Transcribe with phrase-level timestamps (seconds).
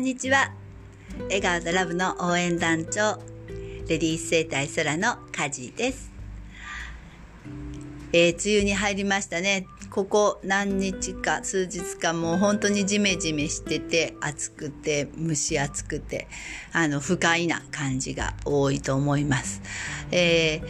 [0.00, 0.50] んにちは。
[1.24, 3.18] 笑顔とラブの応援団長
[3.86, 6.10] レディース生態空のカジです、
[8.12, 9.66] えー、梅雨に入りましたね。
[9.90, 16.28] ここ何日か数日かもう本当にジメジメしてて暑くて蒸し暑くて
[16.72, 19.60] あの不快な感じが多いと思います、
[20.12, 20.62] え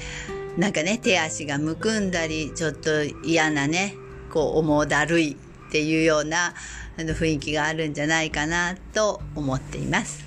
[0.57, 3.94] ー、なんかね手足がむくんだりちょっと嫌なね
[4.32, 5.36] こう重だるい
[5.70, 6.52] っていうような
[6.98, 10.24] あの雰囲気があるんじゃないかなと思っています。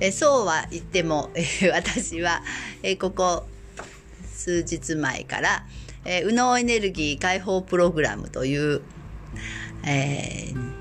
[0.00, 2.42] えそうは言っても、え私は、
[2.82, 3.46] えここ
[4.32, 5.64] 数日前から、
[6.04, 8.82] え右脳エネルギー解放プログラムという、
[9.86, 10.72] えー、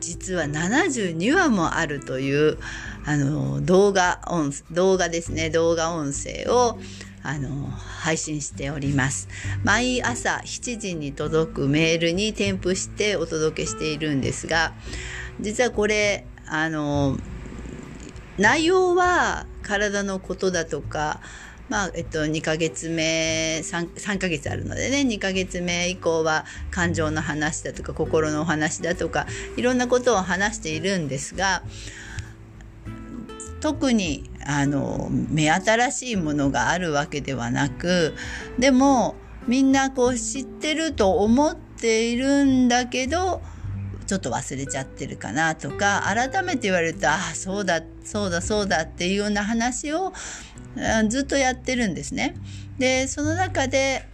[0.00, 2.58] 実は72話もあるという
[3.04, 6.78] あの動画音動画ですね動画音声を
[7.24, 9.28] あの配信しております。
[9.64, 14.74] 毎朝7時に届くメールに添付してお届けしているんですが
[15.40, 17.16] 実はこれあの
[18.38, 21.20] 内容は体のことだとか
[21.70, 29.26] まあえっと、2ヶ月目 3, 3ヶ月あるのでね2ヶ月目以降は感情の話だとか心のお話だとか
[29.56, 31.62] いろんなことを話しているんですが
[33.60, 38.14] 特にあの目新しいものがあるわけではなく
[38.58, 43.42] でもみんなこう知ってると思っているんだけど
[44.06, 50.12] ちょっと忘れちゃってるかなとか改めて言われるとああそうだそうだそうだっていうような話を
[51.08, 52.36] ずっとやってるんですね。
[52.78, 54.06] でその中で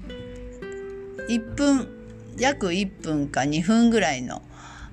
[1.29, 1.89] 1分
[2.39, 4.43] 約1分か2分ぐらいの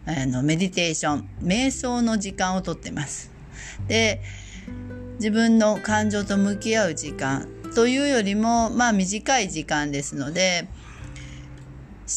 [0.05, 3.31] あのメディテーション瞑想の時間をとってます。
[3.87, 4.21] で
[5.19, 10.67] 自分の感情と向き合う時間というよりもまあ短い時間ですので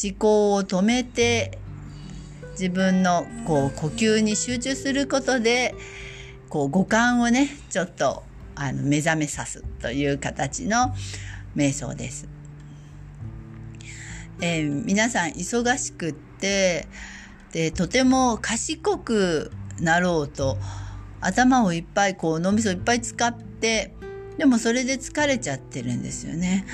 [0.04, 1.58] 思考を止めて
[2.52, 5.74] 自分のこう呼吸に集中することで
[6.48, 8.22] こう五感をねちょっと
[8.54, 10.94] あの目覚めさすという形の
[11.56, 12.28] 瞑想です。
[14.42, 16.86] えー、皆さん忙しくって
[17.52, 19.50] でとても賢く
[19.80, 20.58] なろうと
[21.20, 23.94] 頭をいっぱいこう脳みそいっぱい使って
[24.38, 26.64] でもそれで疲れちゃってるんですよね。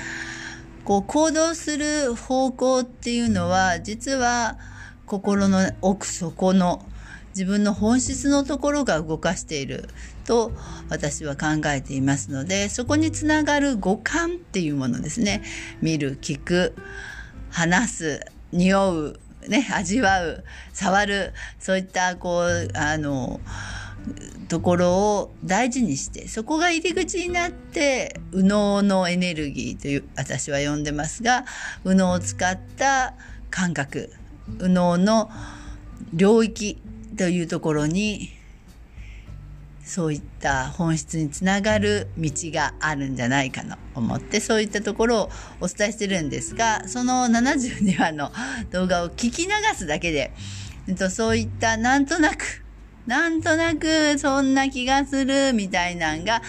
[0.85, 4.57] こう行動する方向っていうのは実は
[5.05, 6.85] 心の奥底の
[7.37, 9.89] 自分の本質のところが動かしている
[10.25, 10.51] と
[10.89, 15.43] 私は考えていますのでそこにつながる五感っていうものですね
[15.81, 16.73] 見る聞く
[17.49, 20.43] 話す匂うね味わう
[20.73, 23.39] 触るそういったこうあの
[24.47, 31.45] ところを大事にしてそこが入り口になって右脳のエネルギーという私は呼んでますが
[31.83, 33.13] 右脳を使った
[33.49, 34.11] 感覚
[34.47, 35.29] 右脳の
[36.13, 36.81] 領域
[37.17, 38.29] というところに
[39.83, 45.29] そういった本質につながる道があるんじゃないかと思ってそういったところを
[45.61, 48.31] お伝えしてるんですがその72話の
[48.71, 50.33] 動画を聞き流すだけで
[51.09, 52.65] そういったなんとなく
[53.07, 56.41] なんとなくそんな気がするみたいなんが、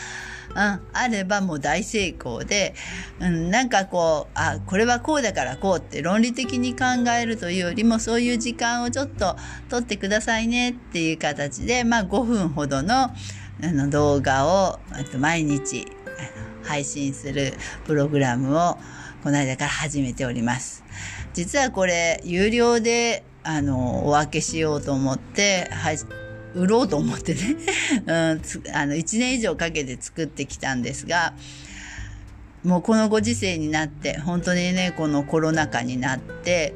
[0.51, 0.57] うん、
[0.93, 2.75] あればもう大成功で、
[3.21, 9.37] うん、なんかこうあこれはこうだからこうって論理的に考えるというよりもそういう時間をちょっと
[9.71, 13.11] 取ってくださいねっていう形で、まあ、5分ほどの
[13.61, 14.79] あの動画を
[15.19, 15.87] 毎日
[16.65, 17.55] 配信する
[17.87, 18.79] プログラムを
[19.23, 20.85] この間から始めております。
[21.35, 25.69] 実はこれ有料であのお分けしようと思って
[26.55, 27.57] 売ろうと思ってね、
[28.07, 31.35] うん、あの1年以上かけて作ってきたんですが
[32.65, 36.75] もうこのご時世になって本当にねこのコロナ禍になって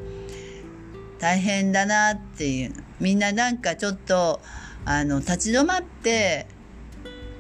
[1.19, 4.41] 大変だなっていうみんななんかちょっと
[4.85, 6.47] あの立ち止まって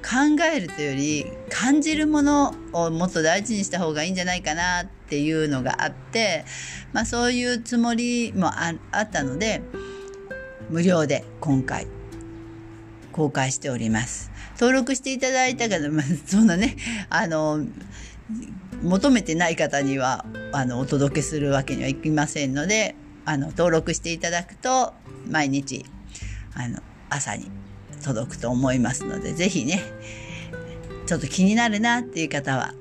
[0.02, 6.44] 考えるというより感じるものをもっと大事にした方がいいんじゃないかなっていうのがあって、
[6.92, 9.62] まあ、そういうつもりもあったので
[10.70, 11.86] 無料で今回
[13.12, 14.30] 公開しております。
[14.58, 16.76] 登録していただいた方、まあ、 そんなね、
[17.10, 17.64] あの、
[18.82, 24.92] 求めてない方には、あの、お届けするわけにはいきませんので、あの、登録していただくと、
[25.28, 25.84] 毎日、
[26.54, 27.50] あの、朝に
[28.02, 29.80] 届くと思いますので、ぜひね、
[31.06, 32.74] ちょっと気になるなっていう方は、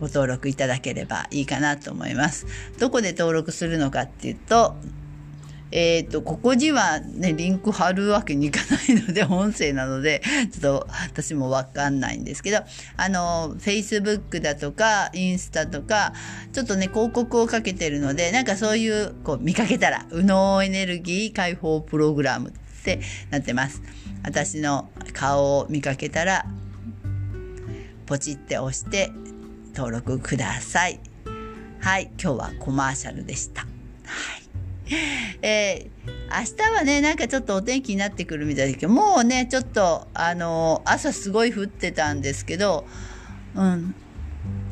[0.00, 2.46] ご登録いただければいいかなと思います。
[2.78, 4.76] どこで登録するのかっていうと、
[5.74, 10.22] えっ、ー、と、ここにはね、リンク貼るわけにいかないので、音声なので、
[10.52, 12.58] ちょっと私もわかんないんですけど、
[12.96, 16.12] あの、Facebook だとか、インスタとか、
[16.52, 22.52] ちょっとね、広告をかけてるので、なんかそういう、こう、見かけたら、右脳エネルギー解放プログラムっ
[22.84, 23.00] て
[23.30, 23.82] なってます。
[24.22, 26.46] 私の顔を見かけたら、
[28.06, 29.10] ポチって押して
[29.74, 31.00] 登録ください。
[31.80, 33.62] はい、今日はコマーシャルでした。
[33.62, 33.66] は
[34.38, 34.43] い。
[35.42, 42.86] えー、明日はね、なんかちょっとお天気になってくるみたいですけど、もうね、ちょっと、あのー、朝すごい降ってたんですけど、
[43.54, 43.94] うん、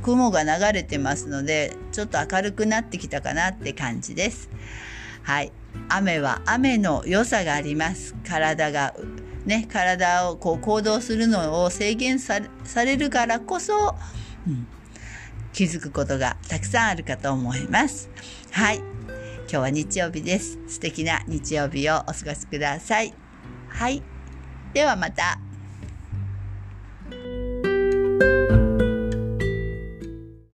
[0.03, 4.50] 雲が流れてますので、ちょっと明るくなってきたかなって感じです。
[5.23, 5.53] はい。
[5.88, 8.15] 雨は雨の良さがあります。
[8.26, 8.94] 体が、
[9.47, 12.41] ね、体をこう行動するのを制限さ
[12.85, 13.94] れるからこそ、
[14.47, 14.67] うん、
[15.53, 18.11] 気づくことがたくさんあるかと思います。
[18.50, 18.92] はい。
[19.53, 20.59] 今日は日曜日です。
[20.67, 23.13] 素敵な日曜日をお過ごしください。
[23.69, 24.03] はい。
[24.73, 25.42] ではまた。